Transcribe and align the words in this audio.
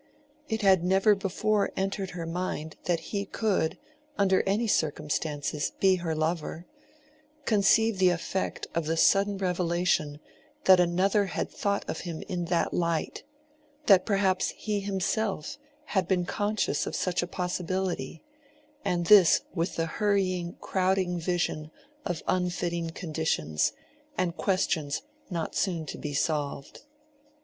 It 0.49 0.63
had 0.63 0.83
never 0.83 1.13
before 1.13 1.69
entered 1.77 2.09
her 2.17 2.25
mind 2.25 2.75
that 2.85 3.11
he 3.13 3.23
could, 3.23 3.77
under 4.17 4.41
any 4.47 4.65
circumstances, 4.65 5.73
be 5.79 5.97
her 5.97 6.15
lover: 6.15 6.65
conceive 7.45 7.99
the 7.99 8.09
effect 8.09 8.65
of 8.73 8.87
the 8.87 8.97
sudden 8.97 9.37
revelation 9.37 10.19
that 10.63 10.79
another 10.79 11.25
had 11.27 11.51
thought 11.51 11.87
of 11.87 11.99
him 11.99 12.23
in 12.27 12.45
that 12.45 12.73
light—that 12.73 14.03
perhaps 14.03 14.49
he 14.57 14.79
himself 14.79 15.59
had 15.85 16.07
been 16.07 16.25
conscious 16.25 16.87
of 16.87 16.95
such 16.95 17.21
a 17.21 17.27
possibility,—and 17.27 19.05
this 19.05 19.41
with 19.53 19.75
the 19.75 19.85
hurrying, 19.85 20.53
crowding 20.61 21.19
vision 21.19 21.69
of 22.05 22.23
unfitting 22.27 22.89
conditions, 22.89 23.73
and 24.17 24.35
questions 24.35 25.03
not 25.29 25.53
soon 25.53 25.85
to 25.85 25.99
be 25.99 26.15
solved. 26.15 26.85